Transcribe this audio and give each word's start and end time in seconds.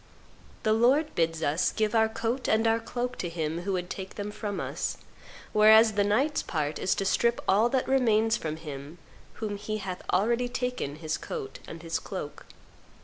The 0.63 0.73
Lord 0.73 1.13
bids 1.13 1.43
us 1.43 1.71
give 1.71 1.93
our 1.93 2.09
coat 2.09 2.47
and 2.47 2.65
our 2.65 2.79
cloak 2.79 3.19
to 3.19 3.29
him 3.29 3.61
who 3.61 3.73
would 3.73 3.87
take 3.87 4.15
them 4.15 4.31
from 4.31 4.59
us; 4.59 4.97
whereas 5.53 5.91
the 5.91 6.03
knight's 6.03 6.41
part 6.41 6.79
is 6.79 6.95
to 6.95 7.05
strip 7.05 7.39
all 7.47 7.69
that 7.69 7.87
remains 7.87 8.35
from 8.35 8.55
him 8.55 8.97
from 9.35 9.49
whom 9.49 9.57
he 9.59 9.77
hath 9.77 10.01
already 10.11 10.49
taken 10.49 10.95
his 10.95 11.19
coat 11.19 11.59
and 11.67 11.83
his 11.83 11.99
cloak. 11.99 12.47